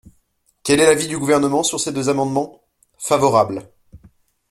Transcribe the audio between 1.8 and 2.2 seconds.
deux